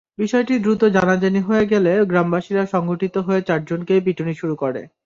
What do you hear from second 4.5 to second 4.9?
করে।